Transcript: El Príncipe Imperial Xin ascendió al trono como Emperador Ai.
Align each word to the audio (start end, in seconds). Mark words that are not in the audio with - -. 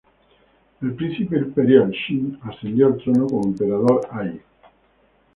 El 0.81 0.95
Príncipe 0.95 1.37
Imperial 1.37 1.91
Xin 1.93 2.39
ascendió 2.41 2.87
al 2.87 2.97
trono 2.97 3.27
como 3.27 3.49
Emperador 3.49 4.07
Ai. 4.09 4.39